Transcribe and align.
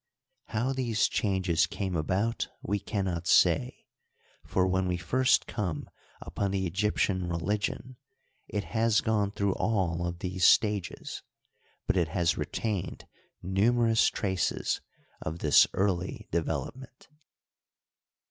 How 0.45 0.73
these 0.73 1.07
changes 1.07 1.67
came 1.67 1.95
about 1.95 2.47
we 2.63 2.79
can 2.79 3.05
not 3.05 3.27
say; 3.27 3.85
for, 4.43 4.65
when 4.65 4.87
we 4.87 4.97
first 4.97 5.45
come 5.45 5.87
upon 6.21 6.49
the 6.49 6.65
Egyptian 6.65 7.29
religion, 7.29 7.97
it 8.47 8.63
has 8.63 9.01
gone 9.01 9.29
through 9.29 9.53
all 9.53 10.07
of 10.07 10.17
these 10.17 10.43
stages, 10.43 11.21
but 11.85 11.97
it 11.97 12.07
has 12.07 12.35
retained 12.35 13.05
numerous 13.43 14.07
traces 14.07 14.81
of 15.21 15.37
this 15.37 15.67
early 15.71 16.27
development. 16.31 17.07